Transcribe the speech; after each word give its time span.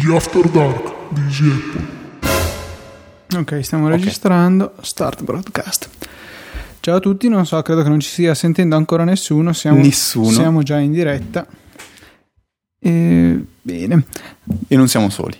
The 0.00 0.14
After 0.14 0.48
Dark 0.48 0.94
di 1.10 1.20
Easy 1.20 1.50
Apple. 1.50 3.38
Ok, 3.38 3.62
stiamo 3.62 3.88
registrando. 3.88 4.72
Start 4.80 5.22
broadcast. 5.24 5.90
Ciao 6.80 6.96
a 6.96 7.00
tutti, 7.00 7.28
non 7.28 7.44
so, 7.44 7.60
credo 7.60 7.82
che 7.82 7.90
non 7.90 8.00
ci 8.00 8.08
stia 8.08 8.34
sentendo 8.34 8.76
ancora 8.76 9.04
nessuno. 9.04 9.52
Siamo, 9.52 9.82
Nessuno. 9.82 10.30
Siamo 10.30 10.62
già 10.62 10.78
in 10.78 10.92
diretta. 10.92 11.46
E, 12.78 13.44
bene. 13.60 14.04
E 14.68 14.76
non 14.76 14.88
siamo 14.88 15.10
soli. 15.10 15.36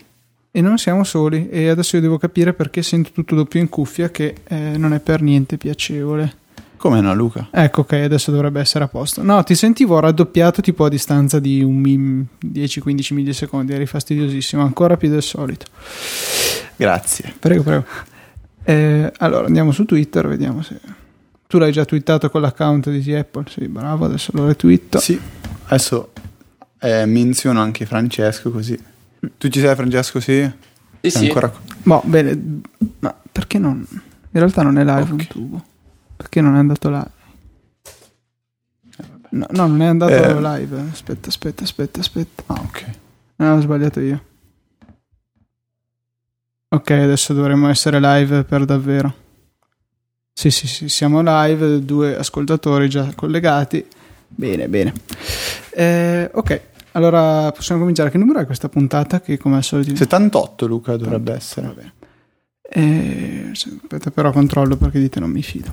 E 0.51 0.61
non 0.61 0.77
siamo 0.77 1.05
soli. 1.05 1.49
E 1.49 1.71
adesso 1.71 1.97
io 1.97 2.03
devo 2.03 2.19
capire 2.19 2.53
perché 2.53 2.83
sento 2.83 3.13
tutto 3.13 3.35
doppio 3.35 3.61
in 3.61 3.71
cuffia, 3.71 4.11
che 4.11 4.35
eh, 4.47 4.77
non 4.77 4.93
è 4.93 5.01
per 5.01 5.23
niente 5.23 5.57
piacevole. 5.57 6.37
Come 6.81 7.03
no, 7.03 7.15
Luca? 7.15 7.49
Ecco, 7.51 7.83
ok, 7.83 7.93
adesso 7.93 8.31
dovrebbe 8.31 8.59
essere 8.59 8.85
a 8.85 8.89
posto. 8.89 9.23
No, 9.23 9.45
ti 9.45 9.55
sentivo 9.55 9.99
raddoppiato 10.01 10.62
tipo 10.62 10.87
a 10.87 10.89
distanza 10.89 11.39
di 11.39 11.62
un 11.62 11.75
mi- 11.77 12.27
10-15 12.43 13.12
millisecondi. 13.12 13.75
Eri 13.75 13.84
fastidiosissimo, 13.84 14.62
ancora 14.62 14.97
più 14.97 15.11
del 15.11 15.23
solito. 15.23 15.66
Grazie. 16.77 17.34
Prego, 17.39 17.62
prego. 17.62 17.84
Eh, 18.65 19.12
allora 19.19 19.47
andiamo 19.47 19.73
su 19.73 19.84
Twitter, 19.84 20.27
vediamo 20.27 20.62
se. 20.62 20.80
Tu 21.47 21.59
l'hai 21.59 21.70
già 21.73 21.84
twittato 21.84 22.30
con 22.30 22.41
l'account 22.41 22.89
di 22.91 23.15
Apple? 23.15 23.45
Sì, 23.51 23.69
bravo, 23.69 24.06
adesso 24.06 24.31
lo 24.34 24.47
retweeto. 24.47 24.98
Sì, 25.01 25.20
adesso 25.65 26.12
eh, 26.78 27.05
menziono 27.05 27.61
anche 27.61 27.84
Francesco 27.84 28.51
così. 28.51 28.78
Tu 29.37 29.48
ci 29.48 29.61
sei 29.61 29.75
Francesco, 29.75 30.19
sì? 30.20 30.51
Sì, 31.03 31.11
sì. 31.11 31.27
ancora... 31.27 31.53
Boh, 31.83 32.03
bene, 32.06 32.61
ma 33.01 33.15
perché 33.31 33.59
non. 33.59 33.87
In 33.91 34.39
realtà 34.39 34.62
non 34.62 34.78
è 34.78 34.84
live 34.84 35.12
un 35.12 35.20
Ok. 35.20 35.27
tubo. 35.27 35.65
Perché 36.20 36.42
non 36.42 36.55
è 36.55 36.59
andato 36.59 36.91
live? 36.91 37.10
No, 39.30 39.47
no, 39.52 39.66
non 39.69 39.80
è 39.80 39.87
andato 39.87 40.12
Eh. 40.12 40.38
live. 40.38 40.80
Aspetta, 40.91 41.28
aspetta, 41.30 41.65
aspetta, 41.65 42.01
aspetta. 42.01 42.42
Ah, 42.48 42.61
ok. 42.61 42.84
No, 43.37 43.55
ho 43.55 43.61
sbagliato 43.62 44.01
io. 44.01 44.23
Ok, 46.69 46.91
adesso 46.91 47.33
dovremmo 47.33 47.70
essere 47.70 47.98
live 48.00 48.45
per 48.45 48.67
davvero. 48.67 49.14
Sì, 50.34 50.50
sì, 50.50 50.67
sì, 50.67 50.91
siamo 50.91 51.22
live, 51.25 51.83
due 51.86 52.19
ascoltatori 52.19 52.91
già 52.91 53.11
collegati. 53.14 53.83
Bene, 54.28 54.69
bene. 54.69 54.92
Eh, 55.70 56.30
ok, 56.34 56.61
allora 56.92 57.50
possiamo 57.52 57.80
cominciare. 57.80 58.11
Che 58.11 58.19
numero 58.19 58.41
è 58.41 58.45
questa 58.47 58.69
puntata? 58.69 59.23
Che 59.23 59.39
come 59.39 59.56
al 59.56 59.64
solito... 59.64 59.97
78 59.97 60.67
Luca 60.67 60.97
dovrebbe 60.98 61.30
Va 61.30 61.36
essere. 61.39 61.69
bene. 61.69 61.95
Eh, 62.73 63.48
aspetta, 63.50 64.11
però 64.12 64.30
controllo 64.30 64.77
perché 64.77 65.00
dite 65.00 65.19
non 65.19 65.30
mi 65.30 65.42
fido. 65.42 65.73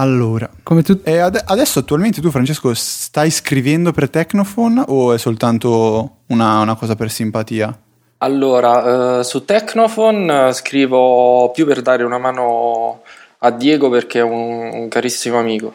Allora, 0.00 0.50
Come 0.62 0.82
tu... 0.82 0.98
e 1.04 1.18
ade- 1.18 1.42
adesso 1.44 1.80
attualmente 1.80 2.22
tu 2.22 2.30
Francesco 2.30 2.72
stai 2.72 3.30
scrivendo 3.30 3.92
per 3.92 4.08
Tecnophone 4.08 4.82
o 4.86 5.12
è 5.12 5.18
soltanto 5.18 6.20
una, 6.28 6.60
una 6.60 6.74
cosa 6.74 6.96
per 6.96 7.10
simpatia? 7.10 7.78
Allora, 8.18 9.18
eh, 9.18 9.24
su 9.24 9.44
Tecnophone 9.44 10.48
eh, 10.48 10.52
scrivo 10.54 11.50
più 11.52 11.66
per 11.66 11.82
dare 11.82 12.02
una 12.02 12.16
mano 12.16 13.02
a 13.40 13.50
Diego 13.50 13.90
perché 13.90 14.20
è 14.20 14.22
un, 14.22 14.70
un 14.72 14.88
carissimo 14.88 15.38
amico. 15.38 15.74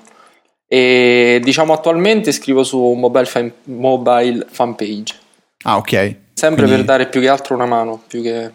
E 0.67 1.39
diciamo 1.43 1.73
attualmente 1.73 2.31
scrivo 2.31 2.63
su 2.63 2.79
mobile 2.79 3.25
fan, 3.25 3.51
mobile 3.65 4.47
fan 4.49 4.73
page. 4.73 5.15
Ah, 5.63 5.77
ok. 5.77 6.15
Sempre 6.33 6.63
Quindi 6.63 6.75
per 6.77 6.83
dare 6.83 7.09
più 7.09 7.21
che 7.21 7.29
altro 7.29 7.53
una 7.53 7.67
mano, 7.67 8.01
più 8.07 8.23
che 8.23 8.51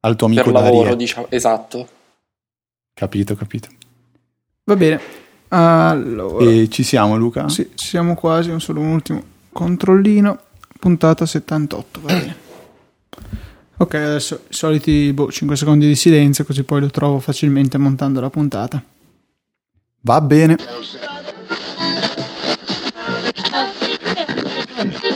al 0.00 0.16
tuo 0.16 0.26
amico 0.26 0.42
per 0.44 0.52
lavoro, 0.52 0.82
Dario. 0.82 0.94
diciamo. 0.96 1.26
Esatto. 1.30 1.88
Capito, 2.92 3.34
capito. 3.34 3.68
Va 4.70 4.76
bene. 4.76 5.00
Allora... 5.48 6.48
E 6.48 6.68
ci 6.68 6.84
siamo 6.84 7.16
Luca? 7.16 7.48
Sì, 7.48 7.70
ci 7.74 7.88
siamo 7.88 8.14
quasi, 8.14 8.50
un 8.50 8.60
solo 8.60 8.78
un 8.78 8.92
ultimo 8.92 9.20
controllino. 9.50 10.38
Puntata 10.78 11.26
78, 11.26 12.00
va 12.00 12.14
bene. 12.14 12.36
Ok, 13.78 13.94
adesso 13.94 14.42
i 14.48 14.54
soliti 14.54 15.12
boh, 15.12 15.28
5 15.28 15.56
secondi 15.56 15.88
di 15.88 15.96
silenzio, 15.96 16.44
così 16.44 16.62
poi 16.62 16.82
lo 16.82 16.88
trovo 16.88 17.18
facilmente 17.18 17.78
montando 17.78 18.20
la 18.20 18.30
puntata. 18.30 18.80
Va 20.02 20.20
bene. 20.20 20.56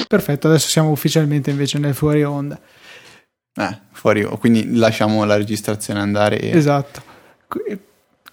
Perfetto, 0.08 0.48
adesso 0.48 0.68
siamo 0.68 0.90
ufficialmente 0.90 1.50
invece 1.50 1.78
nel 1.78 1.94
fuori 1.94 2.24
onda. 2.24 2.60
Eh, 3.54 3.78
fuori, 3.92 4.24
quindi 4.40 4.74
lasciamo 4.74 5.24
la 5.24 5.36
registrazione 5.36 6.00
andare 6.00 6.40
e... 6.40 6.56
Esatto. 6.56 7.02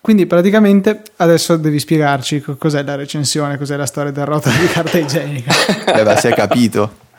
Qu- 0.02 0.10
Quindi 0.12 0.26
praticamente 0.26 1.02
adesso 1.18 1.58
devi 1.58 1.80
spiegarci 1.80 2.42
co- 2.42 2.56
cos'è 2.58 2.82
la 2.84 2.96
recensione, 2.96 3.58
cos'è 3.58 3.76
la 3.78 3.86
storia 3.86 4.12
del 4.12 4.26
rotolo 4.26 4.56
di 4.58 4.68
carta 4.68 4.98
igienica. 4.98 5.52
Eh, 5.94 6.04
beh, 6.04 6.18
si 6.18 6.28
è 6.28 6.34
capito. 6.34 7.10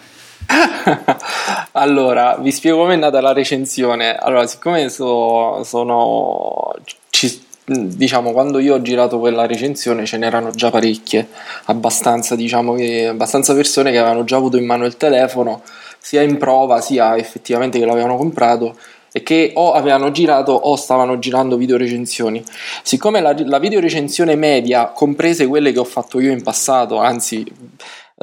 allora, 1.72 2.36
vi 2.40 2.50
spiego 2.50 2.78
com'è 2.78 2.96
nata 2.96 3.20
la 3.20 3.32
recensione. 3.32 4.16
Allora, 4.16 4.46
siccome 4.46 4.88
so- 4.88 5.62
sono. 5.64 6.72
ci- 7.10 7.40
diciamo, 7.64 8.32
quando 8.32 8.58
io 8.58 8.74
ho 8.74 8.82
girato 8.82 9.18
quella 9.20 9.46
recensione 9.46 10.04
ce 10.04 10.18
n'erano 10.18 10.50
già 10.50 10.70
parecchie, 10.70 11.28
abbastanza, 11.66 12.34
diciamo 12.34 12.74
che 12.74 13.06
abbastanza 13.06 13.54
persone 13.54 13.92
che 13.92 13.98
avevano 13.98 14.24
già 14.24 14.36
avuto 14.36 14.56
in 14.56 14.66
mano 14.66 14.84
il 14.84 14.96
telefono, 14.96 15.62
sia 15.98 16.22
in 16.22 16.38
prova, 16.38 16.80
sia 16.80 17.16
effettivamente 17.16 17.78
che 17.78 17.84
l'avevano 17.86 18.16
comprato 18.16 18.76
e 19.12 19.22
che 19.22 19.52
o 19.54 19.72
avevano 19.72 20.10
girato 20.10 20.52
o 20.52 20.74
stavano 20.76 21.18
girando 21.18 21.56
video 21.56 21.76
recensioni. 21.76 22.42
Siccome 22.82 23.20
la, 23.20 23.34
la 23.44 23.58
video 23.58 23.80
recensione 23.80 24.34
media, 24.36 24.88
comprese 24.88 25.46
quelle 25.46 25.72
che 25.72 25.78
ho 25.78 25.84
fatto 25.84 26.18
io 26.18 26.32
in 26.32 26.42
passato, 26.42 26.98
anzi 26.98 27.44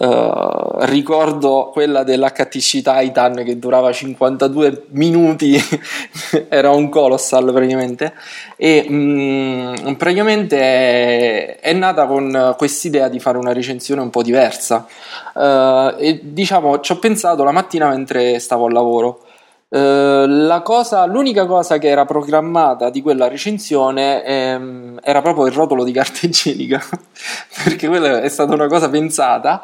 eh, 0.01 0.67
ricordo 0.85 1.71
quella 1.73 2.03
dell'HTC 2.03 2.81
Titan 2.81 3.43
che 3.43 3.59
durava 3.59 3.91
52 3.91 4.85
minuti, 4.91 5.59
era 6.47 6.71
un 6.71 6.87
colossal 6.87 7.51
praticamente, 7.51 8.13
e 8.55 8.85
mm, 8.89 9.93
praticamente 9.97 10.57
è, 10.57 11.59
è 11.59 11.73
nata 11.73 12.05
con 12.05 12.55
quest'idea 12.57 13.09
di 13.09 13.19
fare 13.19 13.37
una 13.37 13.51
recensione 13.51 13.99
un 14.01 14.09
po' 14.09 14.23
diversa. 14.23 14.87
Eh, 15.35 15.95
e 15.99 16.19
diciamo, 16.23 16.79
ci 16.79 16.93
ho 16.93 16.97
pensato 16.99 17.43
la 17.43 17.51
mattina 17.51 17.89
mentre 17.89 18.39
stavo 18.39 18.67
al 18.67 18.73
lavoro. 18.73 19.23
Eh, 19.71 20.61
cosa, 20.63 21.05
l'unica 21.05 21.45
cosa 21.45 21.77
che 21.77 21.89
era 21.89 22.03
programmata 22.05 22.89
di 22.89 23.03
quella 23.03 23.27
recensione 23.27 24.23
ehm, 24.25 24.99
era 25.03 25.21
proprio 25.21 25.45
il 25.45 25.53
rotolo 25.53 25.83
di 25.83 25.91
carta 25.91 26.25
igienica, 26.25 26.81
perché 27.63 27.87
quella 27.87 28.21
è 28.21 28.29
stata 28.29 28.53
una 28.53 28.67
cosa 28.67 28.89
pensata 28.89 29.63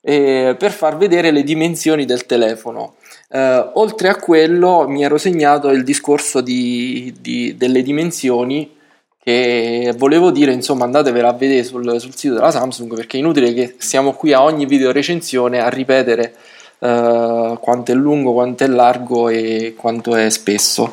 eh, 0.00 0.56
per 0.58 0.72
far 0.72 0.96
vedere 0.96 1.30
le 1.30 1.42
dimensioni 1.42 2.04
del 2.06 2.24
telefono. 2.26 2.94
Eh, 3.28 3.70
oltre 3.74 4.08
a 4.08 4.16
quello, 4.16 4.88
mi 4.88 5.04
ero 5.04 5.18
segnato 5.18 5.68
il 5.70 5.84
discorso 5.84 6.40
di, 6.40 7.14
di- 7.20 7.56
delle 7.56 7.82
dimensioni. 7.82 8.80
Che 9.24 9.94
volevo 9.96 10.32
dire, 10.32 10.52
insomma, 10.52 10.82
andatevela 10.84 11.28
a 11.28 11.32
vedere 11.32 11.62
sul, 11.62 12.00
sul 12.00 12.16
sito 12.16 12.34
della 12.34 12.50
Samsung 12.50 12.92
perché 12.96 13.16
è 13.16 13.20
inutile 13.20 13.54
che 13.54 13.76
siamo 13.78 14.14
qui 14.14 14.32
a 14.32 14.42
ogni 14.42 14.66
video 14.66 14.90
recensione 14.90 15.60
a 15.60 15.68
ripetere 15.68 16.34
eh, 16.82 17.58
quanto 17.60 17.92
è 17.92 17.94
lungo, 17.94 18.32
quanto 18.32 18.64
è 18.64 18.66
largo 18.66 19.28
e 19.28 19.74
quanto 19.76 20.16
è 20.16 20.28
spesso. 20.30 20.92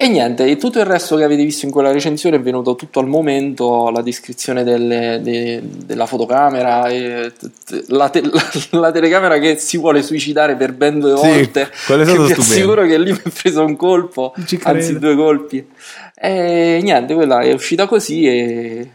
E 0.00 0.06
niente, 0.06 0.44
e 0.44 0.56
tutto 0.56 0.78
il 0.78 0.84
resto 0.86 1.16
che 1.16 1.24
avete 1.24 1.42
visto 1.42 1.66
in 1.66 1.72
quella 1.72 1.90
recensione 1.90 2.36
è 2.36 2.40
venuto 2.40 2.76
tutto 2.76 3.00
al 3.00 3.08
momento, 3.08 3.90
la 3.90 4.00
descrizione 4.00 4.62
delle- 4.62 5.18
de- 5.20 5.60
della 5.60 6.06
fotocamera, 6.06 6.86
e 6.86 7.32
t- 7.36 7.50
t- 7.64 7.84
la, 7.88 8.08
te- 8.08 8.20
la- 8.22 8.40
la 8.78 8.92
telecamera 8.92 9.38
che 9.40 9.56
si 9.56 9.76
vuole 9.76 10.02
suicidare 10.04 10.54
per 10.54 10.72
ben 10.72 11.00
due 11.00 11.16
Sì, 11.16 11.26
volte. 11.26 11.62
è 11.62 11.68
che 11.86 11.96
vi 11.96 12.04
stupendo. 12.12 12.40
assicuro 12.40 12.86
che 12.86 12.96
lì 12.98 13.10
mi 13.12 13.20
ha 13.24 13.32
preso 13.42 13.64
un 13.64 13.74
colpo, 13.74 14.32
anzi 14.62 14.98
due 15.00 15.16
colpi. 15.16 15.68
E 16.14 16.78
niente, 16.80 17.14
quella 17.14 17.40
è 17.40 17.52
uscita 17.52 17.88
così 17.88 18.24
e... 18.28 18.90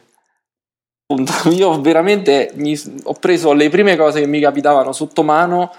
Appunto, 1.05 1.33
io 1.51 1.81
veramente 1.81 2.51
mi- 2.55 2.79
ho 3.03 3.13
preso 3.19 3.51
le 3.51 3.67
prime 3.69 3.97
cose 3.97 4.21
che 4.21 4.25
mi 4.27 4.39
capitavano 4.39 4.93
sotto 4.93 5.21
mano 5.21 5.69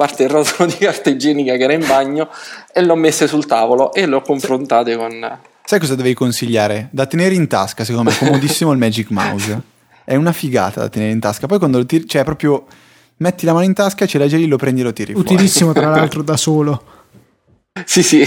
parte 0.00 0.22
il 0.22 0.30
rotolo 0.30 0.70
di 0.70 0.78
carta 0.78 1.10
igienica 1.10 1.56
che 1.56 1.64
era 1.64 1.74
in 1.74 1.86
bagno 1.86 2.30
e 2.72 2.82
l'ho 2.82 2.94
messe 2.94 3.26
sul 3.26 3.44
tavolo 3.44 3.92
e 3.92 4.06
le 4.06 4.14
ho 4.14 4.22
confrontate 4.22 4.96
con 4.96 5.38
Sai 5.62 5.78
cosa 5.78 5.94
dovevi 5.94 6.14
consigliare? 6.14 6.88
Da 6.90 7.04
tenere 7.04 7.34
in 7.34 7.46
tasca, 7.46 7.84
secondo 7.84 8.08
me, 8.08 8.16
è 8.16 8.18
comodissimo 8.18 8.72
il 8.72 8.78
Magic 8.78 9.10
Mouse. 9.10 9.60
È 10.04 10.16
una 10.16 10.32
figata 10.32 10.80
da 10.80 10.88
tenere 10.88 11.12
in 11.12 11.20
tasca. 11.20 11.46
Poi 11.46 11.58
quando 11.58 11.78
lo 11.78 11.86
tiri, 11.86 12.08
cioè 12.08 12.24
proprio 12.24 12.66
metti 13.18 13.44
la 13.44 13.52
mano 13.52 13.66
in 13.66 13.74
tasca, 13.74 14.06
ce 14.06 14.18
l'hai 14.18 14.28
già 14.28 14.38
lì, 14.38 14.46
lo 14.46 14.56
prendi 14.56 14.80
e 14.80 14.84
lo 14.84 14.92
tiri 14.92 15.12
fuori. 15.12 15.32
Utilissimo 15.32 15.72
tra 15.72 15.90
l'altro 15.90 16.22
da 16.22 16.36
solo. 16.36 16.82
sì 17.84 18.02
sì 18.02 18.24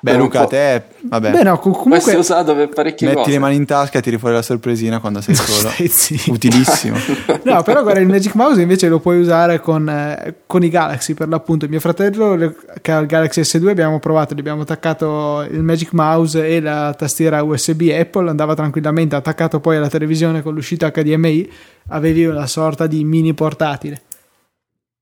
Beh, 0.00 0.16
Luca, 0.16 0.42
po'. 0.42 0.46
te, 0.48 0.82
vabbè, 1.00 1.30
Beh 1.32 1.42
no, 1.42 1.58
co- 1.58 1.70
può 1.70 1.94
essere 1.96 2.14
comunque... 2.14 2.16
usato 2.16 2.54
per 2.54 2.68
parecchie 2.68 3.06
metti 3.08 3.18
cose 3.20 3.30
le 3.32 3.38
mani 3.40 3.56
in 3.56 3.64
tasca 3.66 3.98
e 3.98 4.02
tiri 4.02 4.16
fuori 4.16 4.34
la 4.36 4.42
sorpresina 4.42 5.00
quando 5.00 5.20
sei 5.20 5.34
solo. 5.36 5.70
Stai. 5.70 6.20
Utilissimo. 6.28 6.96
No, 7.48 7.62
però 7.62 7.82
guarda, 7.82 8.00
il 8.00 8.06
Magic 8.06 8.34
Mouse 8.34 8.60
invece 8.60 8.88
lo 8.88 8.98
puoi 9.00 9.18
usare 9.18 9.60
con, 9.60 9.88
eh, 9.88 10.34
con 10.46 10.62
i 10.62 10.68
Galaxy 10.68 11.14
per 11.14 11.28
l'appunto. 11.28 11.66
Mio 11.68 11.80
fratello 11.80 12.34
le- 12.34 12.54
che 12.82 12.92
ha 12.92 12.98
il 12.98 13.06
Galaxy 13.06 13.40
S2 13.40 13.68
abbiamo 13.68 13.98
provato, 14.00 14.34
gli 14.34 14.40
abbiamo 14.40 14.62
attaccato 14.62 15.46
il 15.50 15.62
Magic 15.62 15.92
Mouse 15.92 16.46
e 16.46 16.60
la 16.60 16.94
tastiera 16.96 17.42
USB 17.42 17.88
Apple, 17.92 18.28
andava 18.28 18.54
tranquillamente 18.54 19.16
attaccato 19.16 19.60
poi 19.60 19.76
alla 19.76 19.88
televisione 19.88 20.42
con 20.42 20.54
l'uscita 20.54 20.90
HDMI, 20.90 21.50
avevi 21.88 22.24
una 22.26 22.46
sorta 22.46 22.86
di 22.86 23.02
mini 23.04 23.32
portatile. 23.34 24.02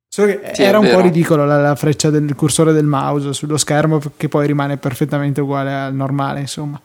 Solo 0.08 0.28
che 0.28 0.52
Sì, 0.54 0.62
era 0.62 0.78
un 0.78 0.88
po' 0.88 1.00
ridicolo 1.00 1.44
la, 1.44 1.60
la 1.60 1.74
freccia 1.74 2.10
del 2.10 2.34
cursore 2.34 2.72
del 2.72 2.86
mouse 2.86 3.32
sullo 3.32 3.56
schermo 3.56 4.00
che 4.16 4.28
poi 4.28 4.46
rimane 4.46 4.76
perfettamente 4.76 5.40
uguale 5.40 5.72
al 5.74 5.94
normale, 5.94 6.40
insomma. 6.40 6.80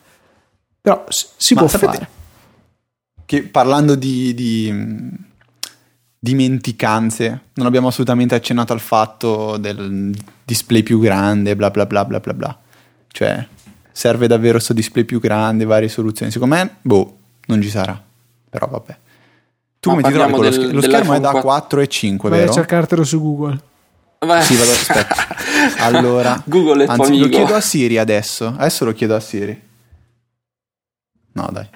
Però 0.81 1.05
si 1.09 1.53
Ma 1.53 1.61
può 1.61 1.69
fare. 1.69 2.09
Che 3.23 3.43
parlando 3.43 3.95
di, 3.95 4.33
di, 4.33 4.73
dimenticanze, 6.19 7.39
non 7.53 7.67
abbiamo 7.67 7.87
assolutamente 7.87 8.35
accennato 8.35 8.73
al 8.73 8.79
fatto 8.79 9.57
del 9.57 10.13
display 10.43 10.83
più 10.83 10.99
grande, 10.99 11.55
bla 11.55 11.69
bla 11.69 11.85
bla 11.85 12.03
bla 12.03 12.19
bla 12.19 12.33
bla. 12.33 12.59
Cioè, 13.07 13.47
serve 13.91 14.27
davvero 14.27 14.53
questo 14.53 14.73
display 14.73 15.03
più 15.03 15.19
grande, 15.19 15.65
varie 15.65 15.87
soluzioni. 15.87 16.31
Secondo 16.31 16.55
me, 16.55 16.75
boh, 16.81 17.17
non 17.45 17.61
ci 17.61 17.69
sarà. 17.69 18.01
Però 18.49 18.67
vabbè. 18.67 18.97
Tu 19.81 19.89
Ma 19.89 19.95
come 19.95 20.07
ti 20.07 20.13
trovi 20.13 20.31
con 20.31 20.43
lo, 20.43 20.49
del- 20.49 20.53
sch- 20.67 20.71
lo 20.73 20.81
schermo? 20.81 21.13
È 21.13 21.19
da 21.19 21.29
dell'iPhone 21.31 21.41
4 21.41 21.81
e 21.81 21.87
5, 21.87 22.29
Vai 22.29 22.37
a 22.37 22.41
vero? 22.43 22.53
cercartelo 22.53 23.03
su 23.03 23.19
Google. 23.19 23.59
Vai. 24.19 24.43
Sì, 24.43 24.55
vado, 24.55 24.71
aspetta. 24.71 25.15
Allora, 25.83 26.39
Google 26.45 26.83
è 26.83 26.85
tuo 26.85 27.03
anzi, 27.03 27.17
lo 27.17 27.27
chiedo 27.29 27.55
a 27.55 27.61
Siri 27.61 27.97
adesso. 27.97 28.53
Adesso 28.55 28.85
lo 28.85 28.93
chiedo 28.93 29.15
a 29.15 29.19
Siri. 29.19 29.59
No, 31.33 31.49
dai. 31.51 31.67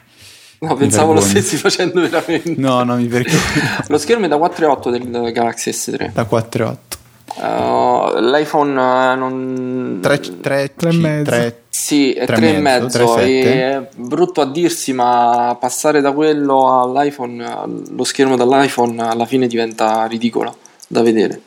No, 0.59 0.75
pensavo 0.75 1.13
lo 1.13 1.21
stessi 1.21 1.57
facendo 1.57 1.99
veramente. 2.01 2.53
No, 2.57 2.83
no, 2.83 2.95
mi 2.95 3.07
vergogno. 3.07 3.39
Lo 3.89 3.97
schermo 3.97 4.25
è 4.25 4.27
da 4.27 4.37
4,8 4.37 4.89
del 4.91 5.31
Galaxy 5.31 5.71
S3. 5.71 6.11
Da 6.13 6.25
4 6.25 6.63
e 6.63 6.67
8. 6.67 6.94
Uh, 7.35 8.17
L'iPhone 8.19 8.71
eh, 8.71 9.15
non... 9.15 9.99
3, 10.01 10.19
3, 10.39 10.73
Tre 10.75 10.89
e 10.89 10.93
mezzo. 10.93 11.53
Sì, 11.69 12.13
è 12.13 12.25
tre 12.25 12.37
3 12.37 12.45
e 12.45 12.49
e 12.55 12.59
mezzo, 12.59 12.83
mezzo. 12.83 12.97
tre 12.97 13.03
e 13.03 13.41
sette. 13.41 13.61
È 13.61 13.87
brutto 13.97 14.41
a 14.41 14.45
dirsi, 14.45 14.93
ma 14.93 15.57
passare 15.59 15.99
da 15.99 16.13
quello 16.13 16.81
all'iPhone, 16.81 17.45
lo 17.89 18.03
schermo 18.03 18.37
dall'iPhone 18.37 19.01
alla 19.01 19.25
fine 19.25 19.47
diventa 19.47 20.05
ridicolo 20.05 20.55
da 20.87 21.01
vedere. 21.01 21.41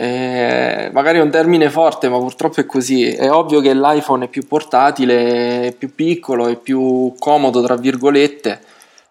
Eh, 0.00 0.90
magari 0.92 1.18
è 1.18 1.22
un 1.22 1.30
termine 1.30 1.70
forte, 1.70 2.08
ma 2.08 2.18
purtroppo 2.18 2.60
è 2.60 2.66
così. 2.66 3.10
È 3.10 3.30
ovvio 3.30 3.60
che 3.60 3.74
l'iPhone 3.74 4.26
è 4.26 4.28
più 4.28 4.46
portatile, 4.46 5.68
è 5.68 5.72
più 5.72 5.94
piccolo, 5.94 6.46
è 6.46 6.56
più 6.56 7.14
comodo, 7.18 7.62
tra 7.62 7.76
virgolette, 7.76 8.60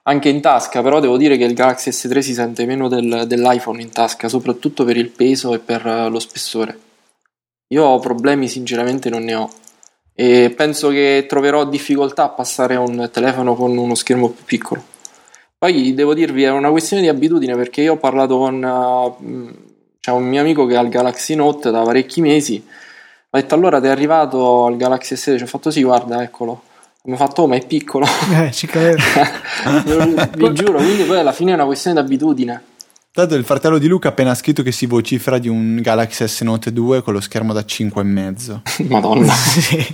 anche 0.07 0.30
in 0.30 0.42
tasca, 0.42 0.81
però 0.81 1.00
devo 1.00 1.18
dire 1.18 1.38
che 1.38 1.44
il 1.44 1.54
Galaxy 1.54 1.92
S3 1.92 2.19
si 2.19 2.33
sente 2.33 2.65
meno 2.65 2.88
del- 2.88 3.25
dell'iPhone 3.27 3.81
in 3.81 3.92
tasca, 3.92 4.30
soprattutto 4.30 4.86
per 4.86 4.98
il 4.98 5.09
peso 5.09 5.54
e 5.54 5.59
per 5.59 5.86
eh, 5.86 6.09
lo 6.09 6.19
spessore. 6.19 6.80
Io 7.69 8.00
problemi 8.00 8.48
sinceramente 8.48 9.09
non 9.09 9.24
ne 9.24 9.36
ho 9.36 9.50
e 10.19 10.51
penso 10.56 10.89
che 10.89 11.25
troverò 11.27 11.65
difficoltà 11.65 12.24
a 12.24 12.30
passare 12.30 12.75
a 12.75 12.80
un 12.80 13.09
telefono 13.12 13.54
con 13.56 13.77
uno 13.77 13.94
schermo 13.94 14.30
più 14.30 14.45
piccolo. 14.45 14.83
Poi 15.57 15.94
devo 15.94 16.13
dirvi, 16.13 16.44
è 16.44 16.51
una 16.51 16.69
questione 16.69 17.03
di 17.03 17.10
abitudine 17.10 17.56
perché 17.56 17.81
io 17.81 17.94
ho 17.94 17.98
parlato 17.98 18.38
con 18.38 18.63
uh, 18.63 19.98
c'è 20.00 20.12
un 20.12 20.24
mio 20.24 20.39
amico 20.39 20.65
che 20.65 20.77
ha 20.77 20.81
il 20.81 20.89
Galaxy 20.89 21.36
Note 21.36 21.69
da 21.69 21.83
parecchi 21.83 22.21
mesi. 22.21 22.65
Ho 23.30 23.38
detto 23.38 23.56
allora 23.56 23.81
ti 23.81 23.88
è 23.88 23.89
arrivato 23.89 24.68
il 24.69 24.77
Galaxy 24.77 25.15
S10? 25.15 25.38
Ci 25.38 25.44
ho 25.44 25.48
fatto 25.48 25.69
sì, 25.69 25.83
guarda, 25.83 26.24
eccolo. 26.24 26.63
Mi 27.07 27.13
ha 27.13 27.15
fatto, 27.15 27.44
oh, 27.44 27.48
ma 27.48 27.56
è 27.56 27.65
piccolo. 27.65 28.06
Eh, 28.33 28.51
ci 28.51 28.68
credo. 28.68 28.98
Vi 30.36 30.54
giuro, 30.54 30.77
quindi 30.77 31.04
poi 31.04 31.19
alla 31.19 31.31
fine 31.31 31.51
è 31.51 31.54
una 31.54 31.63
questione 31.63 31.98
di 31.98 32.06
abitudine. 32.06 32.62
Tanto 33.13 33.36
il 33.36 33.45
fratello 33.45 33.77
di 33.77 33.88
Luca 33.88 34.09
ha 34.09 34.12
appena 34.12 34.36
scritto 34.36 34.62
che 34.62 34.74
si 34.74 34.88
vocifera 34.88 35.38
di 35.38 35.48
un 35.48 35.80
Galaxy 35.81 36.27
S 36.27 36.42
Note 36.42 36.74
2 36.74 37.01
con 37.01 37.13
lo 37.13 37.21
schermo 37.21 37.54
da 37.54 37.62
5,5. 37.62 38.88
Madonna. 38.92 39.31
Sì. 39.33 39.86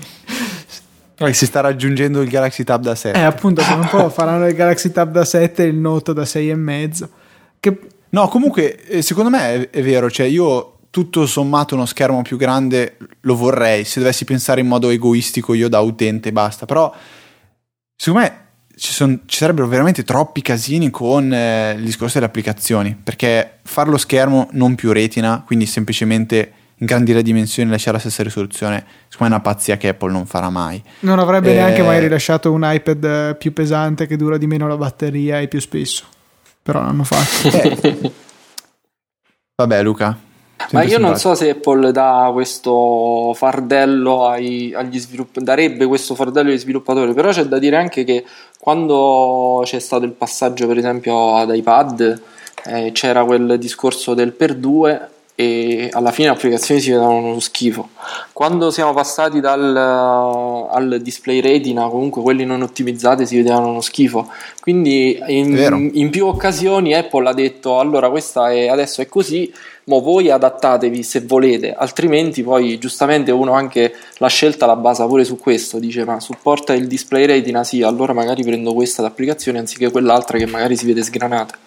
Poi 1.16 1.34
si 1.36 1.46
sta 1.46 1.62
raggiungendo 1.62 2.22
il 2.22 2.30
Galaxy 2.30 2.64
Tab 2.64 2.82
da 2.82 2.96
7. 2.96 3.18
Eh, 3.18 3.22
appunto, 3.22 3.62
tra 3.62 3.76
un 3.76 3.88
po' 3.88 4.10
faranno 4.10 4.48
il 4.48 4.56
Galaxy 4.56 4.92
Tab 4.92 5.12
da 5.12 5.24
7 5.24 5.64
e 5.64 5.68
il 5.68 5.76
Note 5.76 6.14
da 6.14 6.24
6,5. 6.24 7.08
Che 7.60 7.80
No, 8.10 8.28
comunque, 8.28 8.84
eh, 8.88 9.02
secondo 9.04 9.30
me 9.30 9.54
è, 9.54 9.70
è 9.70 9.82
vero, 9.84 10.10
cioè 10.10 10.26
io 10.26 10.73
tutto 10.94 11.26
sommato 11.26 11.74
uno 11.74 11.88
schermo 11.88 12.22
più 12.22 12.38
grande 12.38 12.98
lo 13.22 13.36
vorrei, 13.36 13.84
se 13.84 14.00
dovessi 14.00 14.26
pensare 14.26 14.62
in 14.62 14.68
modo 14.68 14.92
egoistico 14.92 15.56
io 15.56 15.68
da 15.68 15.80
utente 15.80 16.32
basta, 16.32 16.68
però 16.68 16.94
secondo 17.96 18.28
me 18.28 18.42
ci, 18.76 18.94
son- 18.94 19.22
ci 19.26 19.38
sarebbero 19.38 19.68
veramente 19.68 20.04
troppi 20.04 20.44
casini 20.44 20.92
con 20.92 21.34
eh, 21.34 21.74
il 21.76 21.84
discorso 21.84 22.14
delle 22.14 22.28
applicazioni, 22.28 22.96
perché 22.96 23.58
fare 23.64 23.90
lo 23.90 23.98
schermo 23.98 24.50
non 24.52 24.76
più 24.76 24.92
retina, 24.92 25.42
quindi 25.44 25.66
semplicemente 25.66 26.54
ingrandire 26.78 27.18
le 27.18 27.24
dimensioni 27.24 27.70
e 27.70 27.72
lasciare 27.72 27.94
la 27.94 28.00
stessa 28.00 28.22
risoluzione, 28.22 28.86
secondo 29.08 29.34
me 29.34 29.40
è 29.40 29.42
una 29.42 29.52
pazzia 29.52 29.78
che 29.78 29.88
Apple 29.88 30.12
non 30.12 30.28
farà 30.28 30.52
mai. 30.52 30.80
non 31.00 31.18
avrebbe 31.18 31.54
Eh, 31.54 31.56
neanche 31.56 31.82
mai 31.82 32.02
rilasciato 32.02 32.52
un 32.52 32.62
iPad 32.64 33.04
eh, 33.04 33.36
più 33.40 33.52
pesante 33.52 34.06
che 34.06 34.16
dura 34.16 34.38
di 34.38 34.46
meno 34.46 34.68
la 34.68 34.78
batteria 34.78 35.40
e 35.40 35.48
più 35.48 35.60
spesso. 35.60 36.06
Però 36.62 36.82
l'hanno 36.84 37.04
fatto. 37.04 38.12
Eh, 39.56 39.62
vabbè 39.66 39.82
Luca. 39.82 40.32
Ma 40.72 40.84
io 40.84 40.98
non 40.98 41.16
so 41.18 41.36
se 41.36 41.50
Apple 41.50 41.92
dà 41.92 42.30
questo 42.34 43.34
fardello 43.36 44.28
ai- 44.28 44.74
agli 44.74 45.00
sviluppatori, 45.00 45.46
darebbe 45.46 45.86
questo 45.86 46.16
fardello 46.16 46.50
agli 46.50 46.58
sviluppatori, 46.58 47.14
però 47.14 47.32
c'è 47.32 47.44
da 47.44 47.60
dire 47.60 47.76
anche 47.78 48.04
che 48.04 48.24
quando 48.60 49.62
c'è 49.66 49.80
stato 49.80 50.06
il 50.06 50.12
passaggio 50.12 50.68
per 50.68 50.78
esempio 50.78 51.36
ad 51.36 51.54
iPad 51.56 52.22
eh, 52.66 52.92
c'era 52.94 53.26
quel 53.26 53.58
discorso 53.60 54.14
del 54.14 54.32
per 54.32 54.56
due 54.56 55.10
e 55.36 55.90
alla 55.92 56.12
fine 56.12 56.28
le 56.28 56.36
applicazioni 56.36 56.80
si 56.80 56.92
vedevano 56.92 57.18
uno 57.18 57.40
schifo. 57.40 57.90
Quando 58.34 58.70
siamo 58.70 58.94
passati 58.94 59.40
dal, 59.40 59.76
al 59.76 61.00
display 61.02 61.42
retina, 61.42 61.88
comunque 61.88 62.22
quelli 62.22 62.46
non 62.46 62.62
ottimizzati 62.62 63.26
si 63.26 63.38
vedevano 63.38 63.70
uno 63.70 63.82
schifo. 63.82 64.30
Quindi 64.62 65.20
in, 65.28 65.90
in 65.94 66.10
più 66.10 66.28
occasioni 66.28 66.94
Apple 66.94 67.28
ha 67.28 67.34
detto 67.34 67.80
allora 67.80 68.10
questa 68.10 68.52
è, 68.52 68.68
adesso 68.68 69.02
è 69.02 69.08
così, 69.08 69.52
ma 69.86 69.98
voi 70.00 70.30
adattatevi 70.30 71.04
se 71.04 71.22
volete, 71.22 71.74
altrimenti 71.74 72.44
poi 72.44 72.78
giustamente 72.78 73.32
uno 73.32 73.54
anche 73.54 73.94
la 74.18 74.28
scelta 74.28 74.66
la 74.66 74.76
basa 74.76 75.06
pure 75.06 75.26
su 75.26 75.38
questo, 75.38 75.80
dice 75.80 76.06
ma 76.06 76.20
supporta 76.20 76.74
il 76.74 76.88
display 76.88 77.26
retina, 77.26 77.64
sì, 77.64 77.82
allora 77.82 78.14
magari 78.14 78.44
prendo 78.44 78.74
questa 78.74 79.02
d'applicazione 79.02 79.60
anziché 79.60 79.92
quell'altra 79.92 80.38
che 80.38 80.46
magari 80.46 80.78
si 80.78 80.86
vede 80.86 81.04
sgranata. 81.04 81.58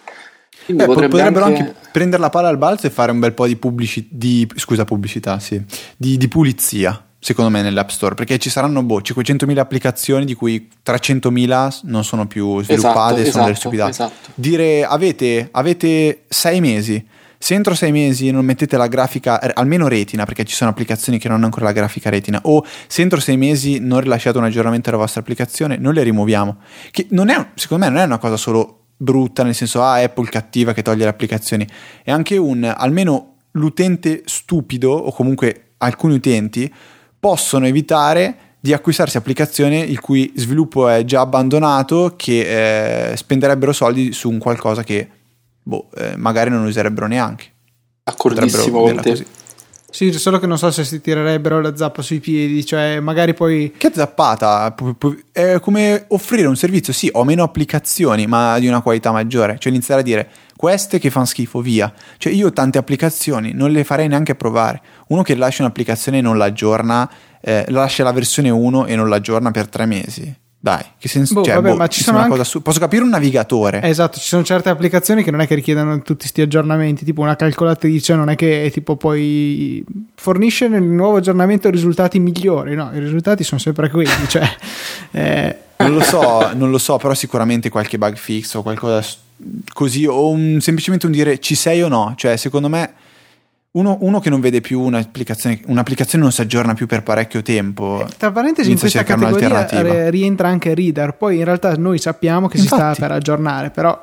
Quindi 0.67 0.83
Eh, 0.83 0.87
potrebbe 0.87 1.09
potrebbero 1.17 1.45
anche... 1.47 1.61
anche... 1.61 1.75
prendere 1.93 2.21
la 2.21 2.31
palla 2.31 2.49
al 2.49 2.59
balzo 2.59 2.87
e 2.87 2.91
fare 2.91 3.11
un 3.13 3.19
bel 3.21 3.33
po' 3.33 3.47
di, 3.47 3.57
pubblici- 3.57 4.07
di 4.11 4.47
scusa, 4.57 4.85
pubblicità, 4.85 5.39
sì, 5.39 5.63
di, 5.97 6.17
di 6.17 6.29
pulizia, 6.29 7.05
secondo 7.19 7.51
me, 7.51 7.63
nell'App 7.63 7.89
Store, 7.89 8.15
perché 8.15 8.39
ci 8.39 8.51
saranno 8.51 8.83
boh, 8.83 9.01
500.000 9.01 9.59
applicazioni 9.59 10.25
di 10.25 10.35
cui 10.35 10.69
300.000 10.85 11.79
non 11.85 12.05
sono 12.05 12.27
più 12.27 12.63
sviluppate, 12.63 13.21
Esatto, 13.23 13.31
sono 13.31 13.45
delle 13.45 13.55
esatto, 13.55 13.55
stupidate. 13.55 13.91
esatto. 13.91 14.31
Dire 14.35 14.85
avete, 14.85 15.49
avete 15.53 16.25
sei 16.29 16.61
mesi, 16.61 17.07
se 17.39 17.55
entro 17.55 17.75
sei 17.75 17.93
mesi 17.93 18.31
non 18.31 18.45
mettete 18.45 18.77
la 18.77 18.87
grafica, 18.89 19.39
eh, 19.41 19.51
almeno 19.55 19.89
retina, 19.89 20.25
perché 20.25 20.45
ci 20.45 20.55
sono 20.55 20.71
applicazioni 20.71 21.19
che 21.19 21.29
non 21.29 21.37
hanno 21.37 21.47
ancora 21.47 21.67
la 21.67 21.73
grafica 21.73 22.11
retina, 22.11 22.41
o 22.45 22.65
se 22.87 23.03
entro 23.03 23.21
sei 23.21 23.37
mesi 23.37 23.79
non 23.79 24.01
rilasciate 24.01 24.39
un 24.39 24.45
aggiornamento 24.45 24.91
della 24.91 25.03
vostra 25.03 25.21
applicazione, 25.21 25.77
noi 25.77 25.95
le 25.95 26.03
rimuoviamo. 26.03 26.57
Che 26.91 27.07
non 27.11 27.29
è, 27.29 27.49
secondo 27.55 27.85
me 27.85 27.91
non 27.91 28.01
è 28.01 28.05
una 28.05 28.19
cosa 28.19 28.37
solo 28.37 28.81
brutta, 28.97 29.43
nel 29.43 29.55
senso, 29.55 29.83
ah, 29.83 29.95
Apple 29.95 30.29
cattiva 30.29 30.73
che 30.73 30.83
toglie 30.83 31.05
le 31.05 31.11
applicazioni, 31.11 31.67
è 32.03 32.11
anche 32.11 32.37
un, 32.37 32.65
almeno 32.65 33.35
l'utente 33.53 34.23
stupido, 34.25 34.93
o 34.93 35.13
comunque 35.13 35.73
alcuni 35.79 36.15
utenti, 36.15 36.73
possono 37.19 37.67
evitare 37.67 38.37
di 38.61 38.73
acquistarsi 38.73 39.17
applicazioni 39.17 39.91
il 39.91 40.01
cui 40.01 40.33
sviluppo 40.35 40.89
è 40.89 41.05
già 41.05 41.21
abbandonato, 41.21 42.15
che 42.17 43.11
eh, 43.11 43.17
spenderebbero 43.17 43.73
soldi 43.73 44.13
su 44.13 44.31
un 44.31 44.39
qualcosa 44.39 44.83
che 44.83 45.09
boh, 45.63 45.89
eh, 45.97 46.17
magari 46.17 46.51
non 46.51 46.65
userebbero 46.65 47.07
neanche. 47.07 47.45
D'accordissimo 48.05 48.81
con 48.81 49.01
te. 49.01 49.11
così. 49.11 49.27
Sì, 49.91 50.13
solo 50.13 50.39
che 50.39 50.47
non 50.47 50.59
so 50.59 50.71
se 50.71 50.85
si 50.85 51.01
tirerebbero 51.01 51.61
la 51.61 51.75
zappa 51.75 52.03
sui 52.03 52.21
piedi, 52.21 52.67
cioè 52.67 53.01
magari 53.01 53.35
poi 53.35 53.73
Che 53.77 53.91
zappata, 53.95 54.75
è 55.33 55.59
come 55.61 56.05
offrire 56.09 56.47
un 56.47 56.57
servizio, 56.57 56.93
sì, 56.93 57.09
ho 57.13 57.25
meno 57.25 57.43
applicazioni, 57.43 58.27
ma 58.27 58.59
di 58.59 58.67
una 58.67 58.83
qualità 58.83 59.13
maggiore, 59.13 59.57
cioè 59.59 59.73
iniziare 59.73 60.01
a 60.01 60.05
dire 60.05 60.29
queste 60.57 60.99
che 60.99 61.11
fanno 61.11 61.27
schifo, 61.27 61.61
via. 61.61 61.93
Cioè 62.19 62.33
io 62.33 62.53
tante 62.53 62.79
applicazioni, 62.79 63.53
non 63.53 63.71
le 63.71 63.85
farei 63.85 64.09
neanche 64.09 64.35
provare. 64.35 64.81
Uno 65.09 65.23
che 65.23 65.35
lascia 65.35 65.63
un'applicazione 65.63 66.19
e 66.19 66.21
non 66.21 66.37
l'aggiorna, 66.37 67.09
eh, 67.41 67.65
lascia 67.69 68.03
la 68.03 68.13
versione 68.13 68.51
1 68.51 68.87
e 68.87 68.97
non 68.97 69.09
l'aggiorna 69.09 69.51
per 69.51 69.69
tre 69.69 69.87
mesi. 69.87 70.45
Dai, 70.67 70.83
che 70.99 71.07
senso 71.07 71.35
Boh, 71.35 71.45
cioè, 71.45 71.55
vabbè, 71.55 71.71
boh, 71.71 71.77
ma 71.77 71.87
ci 71.87 72.03
sono 72.03 72.17
una 72.17 72.25
anche- 72.25 72.39
cosa 72.39 72.49
su- 72.51 72.61
Posso 72.61 72.81
capire 72.81 73.05
un 73.05 73.09
navigatore. 73.11 73.83
Esatto, 73.85 74.19
ci 74.19 74.27
sono 74.27 74.43
certe 74.43 74.69
applicazioni 74.69 75.23
che 75.23 75.31
non 75.31 75.41
è 75.41 75.47
che 75.47 75.55
richiedono 75.55 75.97
tutti 76.03 76.23
questi 76.23 76.41
aggiornamenti, 76.41 77.05
tipo 77.05 77.21
una 77.21 77.37
calcolatrice 77.37 78.17
non 78.17 78.31
è 78.31 78.35
che 78.35 78.69
tipo 78.75 78.97
poi 78.97 79.85
fornisce 80.17 80.67
nel 80.67 80.83
nuovo 80.83 81.19
aggiornamento 81.19 81.71
risultati 81.71 82.19
migliori, 82.19 82.75
no, 82.75 82.91
i 82.93 82.99
risultati 82.99 83.45
sono 83.45 83.61
sempre 83.61 83.89
quelli, 83.91 84.11
cioè 84.27 84.43
eh, 85.13 85.57
Non 85.77 85.93
lo 85.93 86.01
so, 86.03 86.51
non 86.55 86.71
lo 86.71 86.79
so, 86.79 86.97
però 86.97 87.15
sicuramente 87.15 87.69
qualche 87.69 87.97
bug 87.97 88.17
fix 88.17 88.53
o 88.55 88.63
qualcosa 88.63 89.05
così, 89.73 90.05
o 90.05 90.31
un- 90.31 90.59
semplicemente 90.61 91.07
un 91.07 91.13
dire 91.13 91.39
ci 91.39 91.55
sei 91.55 91.81
o 91.83 91.87
no. 91.87 92.15
Cioè, 92.17 92.37
secondo 92.37 92.69
me, 92.69 92.93
uno, 93.77 93.99
uno 94.01 94.21
che 94.21 94.31
non 94.31 94.41
vede 94.41 94.61
più 94.61 94.81
un'applicazione, 94.81 95.61
un'applicazione 95.67 96.25
non 96.25 96.33
si 96.33 96.41
aggiorna 96.41 96.75
più 96.75 96.87
per 96.87 97.03
parecchio 97.03 97.43
tempo. 97.43 98.07
tra 98.17 98.33
parentesi 98.33 98.71
in 98.71 98.79
questa 98.79 99.03
categoria 99.03 99.69
eh, 99.69 100.11
rientra 100.11 100.49
anche 100.49 100.75
Reader, 100.75 101.15
poi 101.15 101.39
in 101.39 101.45
realtà 101.45 101.75
noi 101.77 101.99
sappiamo 101.99 102.49
che 102.49 102.57
si 102.57 102.65
Infatti. 102.65 102.95
sta 102.95 103.07
per 103.07 103.15
aggiornare, 103.15 103.71
però 103.71 104.03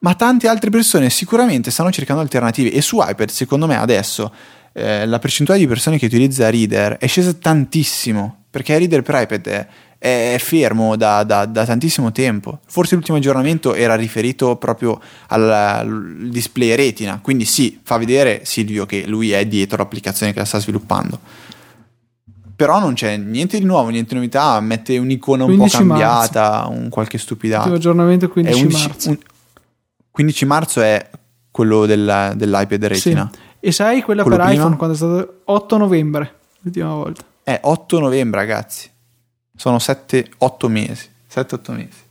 Ma 0.00 0.14
tante 0.14 0.46
altre 0.48 0.70
persone 0.70 1.10
sicuramente 1.10 1.70
stanno 1.70 1.90
cercando 1.90 2.22
alternative 2.22 2.72
e 2.72 2.80
su 2.80 2.98
iPad, 3.00 3.28
secondo 3.28 3.66
me, 3.66 3.76
adesso 3.76 4.32
eh, 4.72 5.04
la 5.04 5.18
percentuale 5.18 5.60
di 5.60 5.66
persone 5.66 5.98
che 5.98 6.06
utilizza 6.06 6.48
Reader 6.48 6.98
è 6.98 7.06
scesa 7.06 7.32
tantissimo, 7.32 8.44
perché 8.48 8.78
Reader 8.78 9.02
per 9.02 9.22
iPad 9.22 9.48
è, 9.48 9.66
è 9.98 10.36
fermo 10.38 10.94
da, 10.94 11.24
da, 11.24 11.44
da, 11.44 11.64
tantissimo 11.64 12.12
tempo. 12.12 12.60
Forse 12.66 12.94
l'ultimo 12.94 13.18
aggiornamento 13.18 13.74
era 13.74 13.96
riferito 13.96 14.56
proprio 14.56 15.00
al, 15.28 15.50
al, 15.50 16.28
display 16.30 16.74
retina, 16.76 17.18
quindi 17.20 17.44
sì, 17.44 17.80
fa 17.82 17.98
vedere 17.98 18.44
Silvio 18.44 18.86
che 18.86 19.06
lui 19.06 19.32
è 19.32 19.44
dietro 19.46 19.76
l'applicazione 19.78 20.32
che 20.32 20.38
la 20.38 20.44
sta 20.44 20.60
sviluppando. 20.60 21.18
Però 22.54 22.80
non 22.80 22.94
c'è 22.94 23.16
niente 23.16 23.58
di 23.58 23.64
nuovo, 23.64 23.88
niente 23.88 24.10
di 24.10 24.16
novità, 24.16 24.58
mette 24.60 24.98
un'icona 24.98 25.44
un 25.44 25.56
po' 25.56 25.66
cambiata, 25.66 26.50
marzo. 26.50 26.70
un 26.70 26.88
qualche 26.88 27.18
stupidata. 27.18 27.68
L'ultimo 27.68 27.76
aggiornamento 27.76 28.28
15 28.28 28.62
11, 28.62 28.88
marzo. 28.88 29.08
Un, 29.10 29.18
15 30.10 30.44
marzo 30.44 30.80
è 30.80 31.10
quello 31.50 31.86
del, 31.86 32.32
dell'iPad 32.36 32.84
Retina. 32.86 33.30
Sì. 33.32 33.38
E 33.60 33.72
sai 33.72 34.02
quella 34.02 34.22
quello 34.22 34.38
per 34.38 34.46
prima? 34.46 34.60
iPhone 34.60 34.76
quando 34.76 34.94
è 34.94 34.98
stato 34.98 35.40
8 35.44 35.76
novembre, 35.76 36.34
l'ultima 36.60 36.94
volta. 36.94 37.24
Eh, 37.44 37.58
8 37.62 38.00
novembre 38.00 38.40
ragazzi. 38.40 38.90
Sono 39.58 39.78
7-8 39.78 40.68
mesi. 40.68 41.10
7-8 41.34 41.72
mesi. 41.72 42.06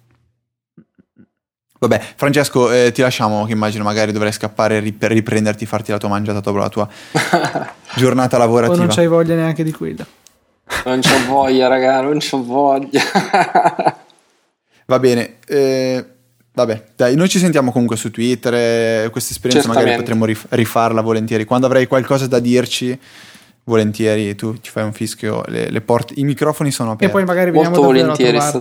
Vabbè, 1.79 2.01
Francesco, 2.15 2.71
eh, 2.71 2.91
ti 2.91 3.01
lasciamo 3.01 3.45
che 3.45 3.53
immagino 3.53 3.85
magari 3.85 4.11
dovrai 4.11 4.33
scappare 4.33 4.81
per 4.91 5.11
riprenderti, 5.11 5.65
farti 5.65 5.91
la 5.91 5.97
tua 5.97 6.09
mangiata 6.09 6.41
dopo 6.41 6.57
la 6.57 6.69
tua 6.69 6.89
giornata 7.95 8.37
lavorativa. 8.37 8.75
O 8.75 8.85
non 8.85 8.93
c'hai 8.93 9.07
voglia 9.07 9.35
neanche 9.35 9.63
di 9.63 9.71
quella. 9.71 10.05
Non 10.83 10.99
c'ho 10.99 11.25
voglia, 11.25 11.67
raga, 11.67 12.01
non 12.01 12.17
c'ho 12.17 12.43
voglia. 12.43 13.01
Va 14.85 14.99
bene. 14.99 15.37
Eh, 15.47 16.05
Vabbè, 16.57 16.83
dai, 16.95 17.15
noi 17.15 17.29
ci 17.29 17.37
sentiamo 17.37 17.71
comunque 17.71 17.95
su 17.95 18.09
Twitter. 18.09 18.53
Eh, 18.55 19.09
questa 19.11 19.31
esperienza 19.31 19.67
magari 19.67 19.95
potremmo 19.95 20.25
rif- 20.25 20.47
rifarla 20.49 21.01
volentieri. 21.01 21.45
Quando 21.45 21.67
avrai 21.67 21.85
qualcosa 21.85 22.25
da 22.25 22.39
dirci, 22.39 22.99
volentieri 23.67 24.33
tu 24.35 24.55
ci 24.59 24.71
fai 24.71 24.83
un 24.83 24.93
fischio. 24.93 25.43
Le, 25.47 25.69
le 25.69 25.81
porte, 25.81 26.13
I 26.17 26.23
microfoni 26.23 26.71
sono 26.71 26.91
aperti. 26.91 27.05
E 27.05 27.15
poi 27.15 27.25
magari 27.25 27.51
veniamo 27.51 27.75
Molto 27.75 27.87
volentieri, 27.87 28.37
a 28.37 28.59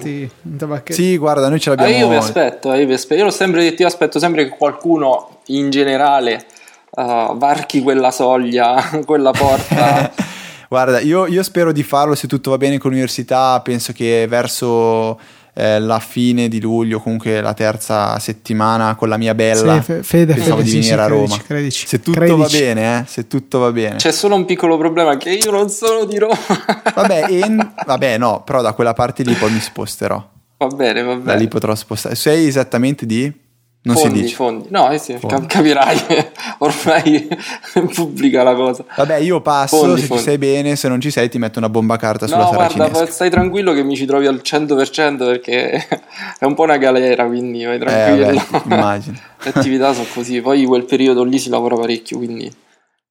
trovarti. 0.56 0.92
Sì, 0.92 1.16
guarda, 1.16 1.48
noi 1.48 1.60
ce 1.60 1.70
l'abbiamo. 1.70 1.92
Ah, 1.92 1.98
io 1.98 2.08
vi 2.08 2.16
aspetto, 2.16 2.72
io 2.74 2.86
vi 2.86 2.92
aspetto. 2.92 3.20
Io 3.20 3.24
l'ho 3.24 3.30
sempre 3.30 3.62
detto, 3.62 3.82
io 3.82 3.88
aspetto 3.88 4.18
sempre 4.18 4.48
che 4.48 4.56
qualcuno 4.56 5.40
in 5.46 5.70
generale 5.70 6.44
uh, 6.90 7.36
varchi 7.36 7.82
quella 7.82 8.10
soglia, 8.10 8.82
quella 9.06 9.30
porta. 9.30 10.12
guarda, 10.68 11.00
io, 11.00 11.26
io 11.26 11.42
spero 11.42 11.72
di 11.72 11.82
farlo 11.82 12.14
se 12.14 12.26
tutto 12.26 12.50
va 12.50 12.58
bene 12.58 12.78
con 12.78 12.90
l'università. 12.90 13.60
Penso 13.60 13.92
che 13.92 14.26
verso 14.28 15.18
eh, 15.58 15.80
la 15.80 16.00
fine 16.00 16.48
di 16.48 16.60
luglio, 16.60 17.00
comunque 17.00 17.40
la 17.40 17.54
terza 17.54 18.18
settimana 18.18 18.94
con 18.94 19.08
la 19.08 19.16
mia 19.16 19.34
bella. 19.34 19.80
Sì, 19.80 20.02
fede, 20.02 20.34
pensavo 20.34 20.58
fede, 20.58 20.62
di 20.62 20.70
venire 20.70 20.82
sì, 20.82 20.92
a 20.92 21.06
Roma. 21.06 21.24
Credici, 21.24 21.44
credici, 21.46 21.86
se 21.86 22.00
tutto 22.00 22.18
credici. 22.20 22.38
va 22.38 22.48
bene, 22.48 22.98
eh, 22.98 23.04
se 23.06 23.26
tutto 23.26 23.58
va 23.60 23.72
bene. 23.72 23.96
C'è 23.96 24.12
solo 24.12 24.34
un 24.34 24.44
piccolo 24.44 24.76
problema 24.76 25.16
che 25.16 25.30
io 25.30 25.50
non 25.50 25.70
sono 25.70 26.04
di 26.04 26.18
Roma. 26.18 26.36
vabbè, 26.94 27.24
en... 27.42 27.72
vabbè, 27.86 28.18
no, 28.18 28.42
però 28.44 28.60
da 28.60 28.74
quella 28.74 28.92
parte 28.92 29.22
lì 29.22 29.32
poi 29.32 29.50
mi 29.50 29.60
sposterò. 29.60 30.28
Va 30.58 30.66
bene, 30.66 31.02
va 31.02 31.12
bene. 31.12 31.24
Da 31.24 31.34
lì 31.34 31.48
potrò 31.48 31.74
spostare. 31.74 32.14
Sei 32.16 32.46
esattamente 32.46 33.06
di 33.06 33.32
non 33.86 33.94
fondi, 33.94 34.16
si 34.16 34.22
dice. 34.24 34.34
Fondi. 34.34 34.66
No, 34.70 34.90
eh 34.90 34.98
sì, 34.98 35.16
fondi. 35.16 35.46
capirai, 35.46 35.98
ormai 36.58 37.28
è 37.72 37.80
pubblica 37.94 38.42
la 38.42 38.54
cosa. 38.54 38.84
Vabbè, 38.96 39.16
io 39.18 39.40
passo, 39.40 39.76
fondi, 39.76 40.00
se 40.00 40.06
fondi. 40.08 40.22
ci 40.22 40.28
sei 40.28 40.38
bene, 40.38 40.74
se 40.74 40.88
non 40.88 41.00
ci 41.00 41.10
sei 41.12 41.28
ti 41.28 41.38
metto 41.38 41.60
una 41.60 41.68
bomba 41.68 41.96
carta 41.96 42.26
sulla 42.26 42.44
no, 42.44 42.50
saracinesca. 42.50 42.90
guarda, 42.90 43.12
stai 43.12 43.30
tranquillo 43.30 43.72
che 43.72 43.84
mi 43.84 43.94
ci 43.94 44.04
trovi 44.04 44.26
al 44.26 44.40
100% 44.42 45.18
perché 45.18 45.70
è 46.38 46.44
un 46.44 46.54
po' 46.54 46.64
una 46.64 46.78
galera, 46.78 47.26
quindi 47.26 47.64
vai 47.64 47.78
tranquillo. 47.78 48.28
Eh, 48.28 48.44
vabbè, 48.50 48.74
immagino. 48.74 49.18
Le 49.40 49.50
attività 49.54 49.92
sono 49.92 50.06
così, 50.12 50.40
poi 50.40 50.64
quel 50.64 50.84
periodo 50.84 51.22
lì 51.22 51.38
si 51.38 51.48
lavora 51.48 51.76
parecchio, 51.76 52.16
quindi 52.16 52.52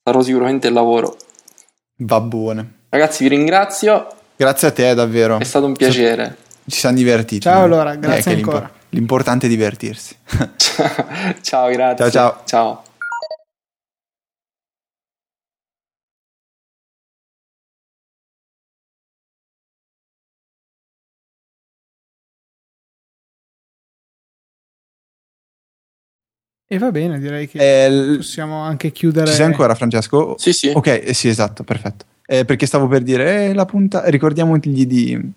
sarò 0.03 0.21
sicuramente 0.21 0.67
il 0.67 0.73
lavoro. 0.73 1.15
Va 1.99 2.19
buone. 2.19 2.79
Ragazzi, 2.89 3.23
vi 3.23 3.29
ringrazio. 3.29 4.07
Grazie 4.35 4.67
a 4.67 4.71
te, 4.71 4.93
davvero. 4.93 5.39
È 5.39 5.43
stato 5.45 5.67
un 5.67 5.73
piacere. 5.73 6.35
Ci 6.67 6.79
siamo 6.79 6.97
divertiti. 6.97 7.41
Ciao 7.41 7.63
allora, 7.63 7.95
grazie 7.95 8.33
eh, 8.33 8.35
ancora. 8.35 8.74
L'importante 8.95 9.47
è 9.47 9.49
divertirsi. 9.49 10.15
ciao, 11.41 11.69
grazie. 11.69 12.09
Ciao, 12.09 12.11
ciao. 12.11 12.41
Ciao. 12.45 12.83
E 26.67 26.77
va 26.77 26.89
bene, 26.89 27.19
direi 27.19 27.47
che 27.47 27.59
eh, 27.59 28.15
possiamo 28.15 28.61
anche 28.61 28.91
chiudere. 28.91 29.27
Ci 29.27 29.33
sei 29.33 29.45
ancora, 29.45 29.75
Francesco? 29.75 30.35
Sì, 30.37 30.53
sì. 30.53 30.71
Ok, 30.73 30.87
eh, 30.87 31.13
sì, 31.13 31.27
esatto, 31.27 31.63
perfetto. 31.65 32.05
Eh, 32.25 32.45
perché 32.45 32.65
stavo 32.65 32.87
per 32.87 33.03
dire, 33.03 33.47
eh, 33.47 33.53
la 33.53 33.65
punta, 33.65 34.09
ricordiamogli 34.09 34.85
di, 34.85 35.31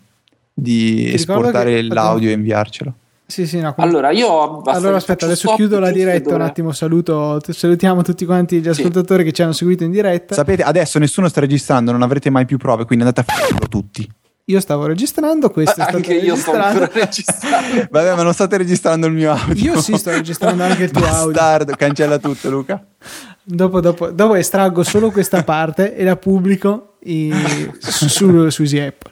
di 0.55 1.12
esportare 1.12 1.83
l'audio 1.83 2.31
e 2.31 2.35
inviarcelo. 2.35 2.95
Sì, 3.30 3.47
sì, 3.47 3.61
no, 3.61 3.75
allora 3.76 4.11
io 4.11 4.62
allora 4.62 4.97
aspetta, 4.97 5.26
adesso 5.26 5.52
chiudo 5.54 5.78
la 5.78 5.90
diretta 5.90 6.35
un 6.35 6.40
attimo, 6.40 6.73
saluto, 6.73 7.38
salutiamo 7.47 8.00
tutti 8.00 8.25
quanti 8.25 8.58
gli 8.58 8.68
ascoltatori 8.68 9.18
sì. 9.20 9.28
che 9.28 9.32
ci 9.32 9.42
hanno 9.42 9.52
seguito 9.52 9.85
in 9.85 9.90
diretta. 9.90 10.35
Sapete, 10.35 10.62
adesso 10.62 10.99
nessuno 10.99 11.28
sta 11.28 11.40
registrando, 11.40 11.92
non 11.92 12.00
avrete 12.00 12.30
mai 12.30 12.47
più 12.47 12.56
prove, 12.56 12.87
quindi 12.87 13.04
andate 13.04 13.30
a 13.30 13.35
farlo 13.35 13.68
tutti. 13.68 14.11
Io 14.47 14.61
stavo 14.61 14.87
registrando, 14.87 15.50
questo 15.50 15.73
ah, 15.73 15.75
è 15.75 15.88
stato 15.90 15.97
anche 15.99 16.14
io 16.14 16.37
sto 16.37 16.52
ancora 16.52 16.88
registrando. 16.90 17.87
Vabbè, 17.92 18.14
ma 18.14 18.23
non 18.23 18.32
state 18.32 18.56
registrando 18.56 19.06
il 19.06 19.12
mio 19.12 19.32
audio. 19.32 19.75
Io 19.75 19.80
sì, 19.82 19.99
sto 19.99 20.08
registrando 20.08 20.62
anche 20.62 20.85
il 20.85 20.90
tuo 20.90 21.02
Bastardo, 21.02 21.73
audio. 21.73 21.76
cancella 21.76 22.16
tutto, 22.16 22.49
Luca. 22.49 22.82
Dopo, 23.44 23.80
dopo, 23.82 24.11
dopo 24.11 24.37
estraggo 24.37 24.82
solo 24.82 25.11
questa 25.11 25.44
parte 25.44 25.94
e 25.94 26.02
la 26.02 26.16
pubblico 26.16 26.94
in, 27.00 27.75
su, 27.78 28.08
su, 28.08 28.49
su 28.49 28.62
Easy 28.62 28.78
App. 28.78 29.02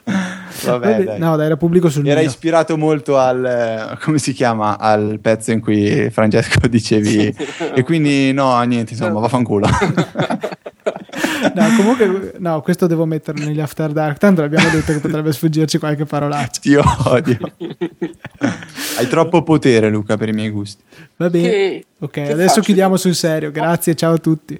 Vabbè, 0.65 1.03
dai. 1.03 1.19
No, 1.19 1.35
dai, 1.35 1.49
la 1.49 1.57
pubblico 1.57 1.89
sul 1.89 2.07
Era 2.07 2.19
mio. 2.19 2.29
ispirato 2.29 2.77
molto 2.77 3.17
al 3.17 3.97
come 4.01 4.17
si 4.17 4.33
chiama 4.33 4.77
al 4.77 5.19
pezzo 5.21 5.51
in 5.51 5.61
cui 5.61 6.09
Francesco 6.09 6.65
dicevi 6.67 7.35
e 7.75 7.83
quindi 7.83 8.31
no, 8.33 8.59
niente, 8.63 8.93
insomma, 8.93 9.19
vaffanculo. 9.19 9.67
no, 11.53 11.75
comunque 11.75 12.33
no, 12.39 12.61
questo 12.61 12.87
devo 12.87 13.05
metterlo 13.05 13.45
negli 13.45 13.59
After 13.59 13.91
Dark, 13.91 14.17
tanto 14.17 14.41
l'abbiamo 14.41 14.69
detto 14.69 14.93
che 14.93 14.99
potrebbe 14.99 15.31
sfuggirci 15.31 15.77
qualche 15.77 16.05
parolaccia. 16.05 16.61
Ti 16.61 16.75
odio. 17.05 17.37
Hai 18.97 19.07
troppo 19.07 19.43
potere, 19.43 19.89
Luca, 19.89 20.17
per 20.17 20.29
i 20.29 20.33
miei 20.33 20.49
gusti. 20.49 20.83
Va 21.17 21.29
bene. 21.29 21.49
Che, 21.49 21.85
ok, 21.99 22.17
adesso 22.17 22.61
chiudiamo 22.61 22.97
sul 22.97 23.15
serio. 23.15 23.51
Grazie, 23.51 23.95
ciao 23.95 24.13
a 24.13 24.17
tutti. 24.17 24.59